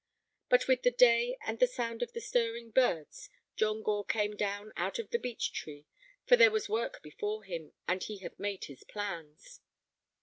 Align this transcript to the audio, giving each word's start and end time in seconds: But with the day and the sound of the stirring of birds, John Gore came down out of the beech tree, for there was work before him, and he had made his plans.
But 0.49 0.67
with 0.67 0.81
the 0.81 0.89
day 0.89 1.37
and 1.45 1.59
the 1.59 1.67
sound 1.67 2.01
of 2.01 2.13
the 2.13 2.21
stirring 2.21 2.69
of 2.69 2.73
birds, 2.73 3.29
John 3.55 3.83
Gore 3.83 4.03
came 4.03 4.35
down 4.35 4.73
out 4.75 4.97
of 4.97 5.11
the 5.11 5.19
beech 5.19 5.53
tree, 5.53 5.85
for 6.25 6.35
there 6.35 6.49
was 6.49 6.67
work 6.67 7.03
before 7.03 7.43
him, 7.43 7.73
and 7.87 8.01
he 8.01 8.17
had 8.17 8.39
made 8.39 8.63
his 8.65 8.83
plans. 8.83 9.61